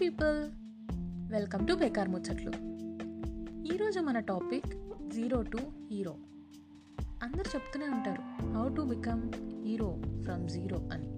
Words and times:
People 0.00 0.50
welcome 1.32 1.66
to 1.66 1.74
బేకార్ 1.74 2.08
ముచ్చట్లు 2.08 2.52
ఈరోజు 3.74 4.00
మన 4.00 4.18
టాపిక్ 4.18 4.66
జీరో 5.10 5.42
టు 5.42 5.58
హీరో. 5.90 6.16
అందరు 7.22 7.40
చెప్తూనే 7.40 7.84
ఉంటారు 7.88 8.52
how 8.52 8.74
to 8.74 8.82
become 8.82 9.22
hero 9.64 10.02
from 10.22 10.48
zero 10.48 10.76
అని. 10.92 11.08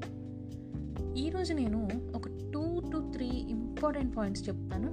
ఈరోజు 1.20 1.54
నేను 1.54 1.88
ఒక 2.16 2.28
two 2.28 2.80
to 2.80 3.10
three 3.12 3.26
important 3.26 4.16
points 4.16 4.48
చెప్తాను. 4.48 4.90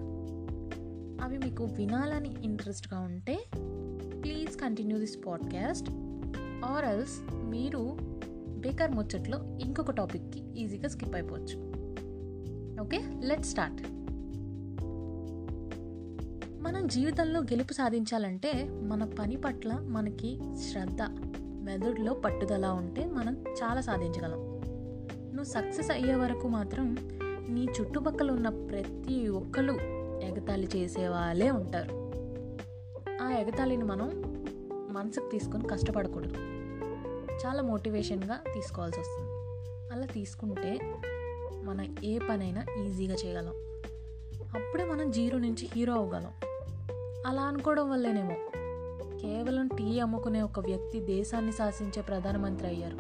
అవి 1.24 1.38
మీకు 1.38 1.64
వినాలని 1.64 2.36
ఇంట్రెస్ట్గా 2.44 3.00
ఉంటే 3.00 3.46
please 4.24 4.60
continue 4.62 5.00
this 5.00 5.18
podcast 5.28 5.90
or 6.66 6.86
else 6.86 7.34
మీరు 7.36 7.98
బేకార్ 8.58 8.92
ముచ్చట్లో 8.92 9.58
ఇంకొక 9.62 9.92
టాపిక్కి 9.92 10.62
ఈజీగా 10.62 10.88
స్కిప్ 10.88 11.16
అయిపోవచ్చు. 11.16 11.69
ఓకే? 12.82 13.02
లెట్ 13.24 13.46
స్టార్ట్ 13.46 13.82
మనం 16.64 16.88
జీవితంలో 16.88 17.40
గెలుపు 17.40 17.74
సాధించాలంటే 17.74 18.70
మన 18.82 19.04
పని 19.20 19.36
పట్ల 19.38 19.74
మనకి 19.74 20.40
శ్రద్ధ 20.72 21.02
మెదడులో 21.64 22.14
పట్టుదల 22.14 22.66
ఉంటే 22.66 23.06
మనం 23.06 23.44
చాలా 23.44 23.82
సాధించగలం. 23.82 24.40
నువ్వు 25.26 25.44
సక్సెస్ 25.44 25.92
అయ్యే 25.92 26.16
వరకు 26.16 26.48
మాత్రం 26.48 26.98
నీ 27.50 27.66
చుట్టుపక్కల 27.66 28.32
ఉన్న 28.32 28.50
ప్రతి 28.50 29.28
ఒక్కరు 29.28 29.74
ఎగతాళి 30.24 30.68
చేసే 30.76 31.08
వాళ్ళే 31.08 31.52
ఉంటారు. 31.52 32.12
ఆ 33.24 33.30
ఎగతాళిని 33.30 33.84
మనం 33.84 34.24
మనసుకు 34.90 35.30
తీసుకొని 35.32 35.68
కష్టపడకూడదు. 35.68 36.34
చాలా 37.46 37.62
మోటివేషన్గా 37.62 38.40
తీసుకోవాల్సి 38.54 39.00
వస్తుంది. 39.00 39.30
అలా 39.94 40.06
తీసుకుంటే 40.06 40.80
మనం 41.70 41.96
ఏ 42.04 42.18
పనైనా 42.18 42.66
ఈజీగా 42.84 43.16
చేయగలం. 43.26 43.54
అప్పుడే 44.50 44.84
మనం 44.86 45.12
జీరో 45.12 45.40
నుంచి 45.40 45.70
హీరో 45.76 45.94
అవ్వగలం. 45.94 46.32
అలా 47.28 47.42
అనుకోవడం 47.42 47.90
వల్లేనేమో. 47.90 48.36
కేవలం 49.18 49.68
టీ 49.68 50.00
అమ్ముకునే 50.00 50.42
ఒక 50.42 50.60
వ్యక్తి 50.60 51.00
దేశాన్ని 51.00 51.52
శాసించే 51.52 52.02
ప్రధానమంత్రి 52.02 52.68
అయ్యారు. 52.68 52.98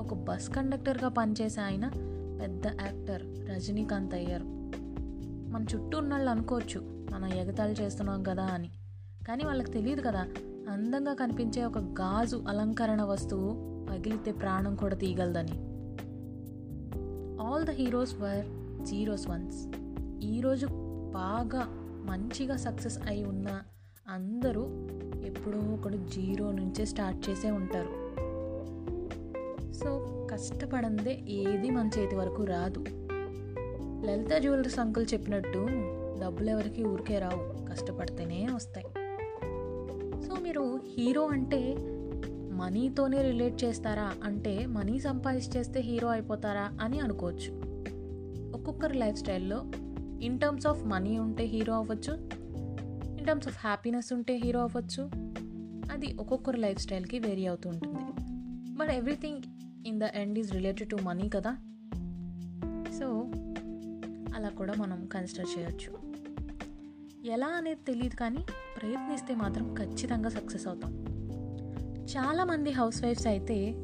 ఒక 0.00 0.14
బస్ 0.14 0.50
కండక్టర్గా 0.50 1.08
పనిచేసే 1.08 1.60
ఆయన 1.60 1.88
పెద్ద 2.42 2.66
యాక్టర్ 2.66 3.50
రజనీకాంత్ 3.50 4.14
అయ్యారు. 4.14 4.44
మన 5.50 5.66
చుట్టూ 5.74 5.98
ఉన్న 5.98 6.14
వాళ్ళు 6.14 6.30
అనుకోవచ్చు 6.30 7.06
మనం 7.10 7.26
ఎగతాళి 7.26 7.72
చేస్తున్నాం 7.72 8.22
కదా 8.22 8.44
అని. 8.44 8.70
కానీ 9.28 9.44
వాళ్ళకి 9.44 9.70
తెలియదు 9.70 10.00
కదా 10.00 10.28
అందంగా 10.70 11.14
కనిపించే 11.14 11.64
ఒక 11.64 11.78
గాజు 11.78 12.44
అలంకరణ 12.48 13.02
వస్తువు 13.02 13.50
పగిలితే 13.90 14.32
ప్రాణం 14.32 14.76
కూడా 14.76 14.96
తీయగలదని. 14.96 15.67
All 17.48 17.64
the 17.64 17.70
heroes 17.70 18.14
were 18.14 18.46
zeros 18.84 19.28
once 19.28 19.68
ఈరోజు 20.24 20.66
బాగా 21.10 21.66
మంచిగా 22.04 22.56
సక్సెస్ 22.56 22.98
అయి 23.08 23.24
ఉన్న 23.24 23.60
అందరూ 24.08 24.62
ఎప్పుడో 25.24 25.58
ఒకడు 25.58 25.96
జీరో 25.96 26.52
నుంచే 26.52 26.84
స్టార్ట్ 26.84 27.30
చేసే 27.30 27.50
ఉంటారు. 27.50 27.92
సో 29.72 29.90
కష్టపడందే 30.30 31.22
ఏది 31.28 31.70
మన 31.70 31.90
చేతి 31.98 32.16
వరకు 32.16 32.44
రాదు. 32.44 32.84
లలిత 34.06 34.38
జ్యువెలరీస్ 34.38 34.78
అంకుల్ 34.78 35.06
చెప్పినట్టు 35.14 35.66
డబ్బులు 36.20 36.50
ఎవరికి 36.50 36.84
ఊరికే 36.84 37.18
రావు 37.18 37.70
కష్టపడితేనే 37.70 38.48
వస్తాయి. 38.54 38.86
సో 40.26 40.42
మీరు 40.42 40.80
హీరో 40.96 41.26
అంటే 41.26 41.76
మనీతోనే 42.58 43.22
రిలేట్ 43.22 43.64
చేస్తారా? 43.64 44.14
అంటే 44.24 44.66
మనీ 44.66 45.00
సంపాదించేస్తే 45.00 45.80
హీరో 45.80 46.08
అయిపోతారా 46.08 46.78
అని 46.80 47.00
అనుకోవచ్చు. 47.00 47.62
ఒక్కొక్కరి 48.54 48.98
లైఫ్ 48.98 49.18
స్టైల్లో 49.18 49.64
ఇన్ 50.22 50.40
టర్మ్స్ 50.40 50.66
ఆఫ్ 50.66 50.84
మనీ 50.84 51.18
ఉంటే 51.18 51.44
హీరో 51.44 51.74
అవ్వచ్చు 51.74 52.30
ఇన్ 53.18 53.26
టర్మ్స్ 53.26 53.48
ఆఫ్ 53.48 53.58
హ్యాపీనెస్ 53.60 54.12
ఉంటే 54.12 54.36
హీరో 54.36 54.60
అవ్వచ్చు 54.60 55.10
అది 55.92 56.16
ఒక్కొక్కరి 56.20 56.58
లైఫ్ 56.58 56.80
స్టైల్కి 56.80 57.18
వేరీ 57.18 57.46
అవుతూ 57.46 57.70
ఉంటుంది. 57.70 57.98
But 58.76 58.90
everything 58.90 59.38
in 59.86 60.00
the 60.00 60.02
end 60.02 60.38
is 60.38 60.52
related 60.52 60.90
to 60.90 60.98
money 61.02 61.28
కదా? 61.28 61.56
సో 62.98 63.06
అలా 64.36 64.48
కూడా 64.48 64.74
మనం 64.78 65.06
కన్సిడర్ 65.06 65.46
చేయొచ్చు. 65.58 66.08
ఎలా 67.30 67.46
అనేది 67.46 67.80
తెలియదు 67.86 68.16
కానీ 68.16 68.38
ప్రయత్నిస్తే 68.80 69.34
మాత్రం 69.34 69.74
ఖచ్చితంగా 69.74 70.28
సక్సెస్ 70.28 70.66
అవుతాం. 70.66 71.07
చాలామంది 72.08 72.70
హౌస్ 72.70 73.04
వైఫ్స్ 73.04 73.26
అయితే 73.26 73.74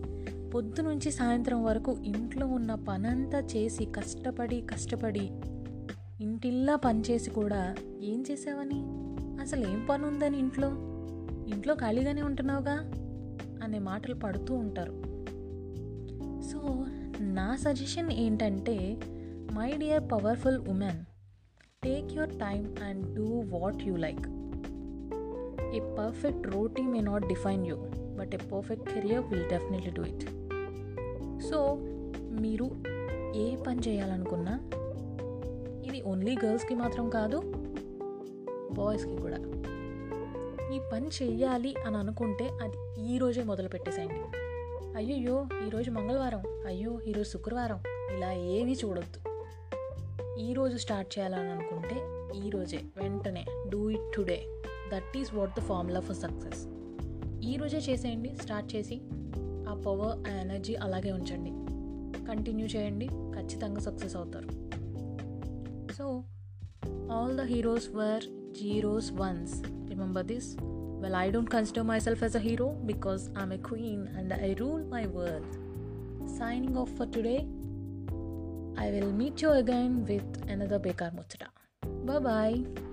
పొద్దు 0.55 0.83
నుంచి 0.83 1.11
సాయంత్రం 1.11 1.65
వరకు 1.65 1.97
ఇంట్లో 2.05 2.47
ఉన్న 2.47 2.75
పనంతా 2.75 3.39
చేసి 3.39 3.85
కష్టపడి 3.85 4.61
కష్టపడి 4.61 5.31
ఇంటిల్లా 6.21 6.77
పనిచేసి 6.77 7.31
కూడా 7.31 7.75
ఏం 8.03 8.25
చేసావని? 8.31 8.83
అసలు 9.43 9.69
ఏం 9.69 9.87
పని 9.91 10.07
ఉందని 10.07 10.39
ఇంట్లో? 10.39 10.69
ఇంట్లో 11.55 11.75
ఖాళీగానే 11.75 12.23
ఉంటున్నావుగా? 12.23 12.77
అనే 13.65 13.79
మాటలు 13.79 14.15
పడుతూ 14.15 14.55
ఉంటారు. 14.55 14.93
సో 16.43 16.87
నా 17.21 17.57
సజెషన్ 17.57 18.13
ఏంటంటే 18.13 19.01
my 19.53 19.73
dear 19.77 20.13
powerful 20.13 20.59
women 20.59 21.05
take 21.84 22.13
your 22.13 22.31
time 22.31 22.77
and 22.83 23.15
do 23.15 23.59
what 23.59 23.83
you 23.83 23.97
like. 23.97 24.44
A 25.75 25.81
perfect 25.81 26.47
roti 26.47 26.83
may 26.83 27.01
not 27.01 27.27
define 27.27 27.67
you 27.67 27.77
but 28.17 28.35
a 28.35 28.39
perfect 28.39 28.95
career 28.95 29.25
will 29.25 29.49
definitely 29.49 29.91
do 29.91 30.03
it 30.03 30.25
so 31.43 31.77
మీరు 32.41 32.71
ఏ 33.37 33.57
పని 33.57 33.81
చేయాలనుకున్నా 33.89 34.71
ఇది 35.87 36.03
ఓన్లీ 36.03 36.37
గర్ల్స్కి 36.45 36.75
మాత్రం 36.75 37.11
కాదు 37.11 37.43
బాయ్స్కి 38.73 39.17
కూడా. 39.17 39.37
ఈ 40.75 40.81
పని 40.93 41.09
చెయ్యాలి 41.23 41.75
అని 41.87 41.97
అనుకుంటే 41.97 42.49
అది 42.63 43.07
ఈరోజే 43.07 43.43
మొదలు 43.43 43.69
పెట్టేసేయండి. 43.69 44.39
అయ్యయ్యో 44.97 45.47
ఈరోజు 45.67 45.91
మంగళవారం. 45.91 46.43
అయ్యో 46.67 47.01
ఈరోజు 47.01 47.29
శుక్రవారం. 47.29 47.81
ఇలా 48.17 48.33
ఏమీ 48.33 48.77
చూడొద్దు. 48.84 49.21
ఈరోజు 50.39 50.77
స్టార్ట్ 50.77 51.19
చేయాలని 51.19 51.51
అనుకుంటే 51.51 51.97
ఈరోజే 52.47 52.81
వెంటనే 52.97 53.45
do 53.69 53.91
it 53.91 54.17
today 54.17 54.53
that 54.93 55.19
is 55.19 55.34
what 55.34 55.50
the 55.59 55.61
formula 55.61 56.00
for 56.00 56.17
success 56.17 56.67
ఈరోజే 57.45 57.78
చేసేయండి 57.78 58.37
స్టార్ట్ 58.43 58.77
చేసి 58.77 59.00
ఆ 59.69 59.83
పవర్ 59.87 60.28
ఆ 60.28 60.37
ఎనర్జీ 60.41 60.75
అలాగే 60.75 61.12
ఉంచండి. 61.12 61.53
కంటిన్యూ 62.27 62.67
చేయండి 62.67 63.06
ఖచ్చితంగా 63.06 63.81
సక్సెస్ 63.81 64.17
అవుతారు. 64.17 64.49
So 65.93 66.25
all 67.12 67.37
the 67.37 67.41
heroes 67.41 67.89
were 67.91 68.25
zeros 68.53 69.12
once 69.12 69.62
remember 69.89 70.27
this 70.27 70.56
well 71.01 71.15
I 71.15 71.31
don't 71.31 71.51
consider 71.51 71.84
myself 71.99 72.22
as 72.22 72.37
a 72.37 72.41
hero 72.41 72.69
because 72.84 73.31
I'm 73.39 73.53
a 73.53 73.56
queen 73.56 74.09
and 74.09 74.33
I 74.33 74.53
rule 74.53 74.84
my 74.84 75.05
world 75.06 75.53
signing 76.28 76.77
off 76.77 76.95
for 76.95 77.12
today 77.12 77.47
I 78.77 78.91
will 78.91 79.12
meet 79.12 79.43
you 79.43 79.51
again 79.53 79.93
with 80.09 80.31
another 80.55 80.78
Bekar 80.87 81.11
ముచ్చట 81.15 81.45
Bye 82.09 82.22
bye. 82.27 82.84